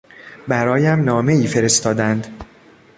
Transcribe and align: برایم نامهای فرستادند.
برایم 0.47 0.99
نامهای 1.03 1.47
فرستادند. 1.47 2.43